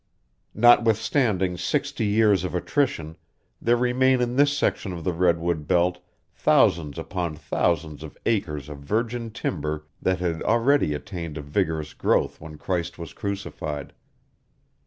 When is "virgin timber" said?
8.79-9.85